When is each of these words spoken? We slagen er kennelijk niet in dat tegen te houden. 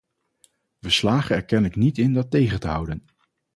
We 0.79 0.89
slagen 0.89 1.35
er 1.35 1.45
kennelijk 1.45 1.75
niet 1.75 1.97
in 1.97 2.13
dat 2.13 2.31
tegen 2.31 2.59
te 2.59 2.67
houden. 2.67 3.05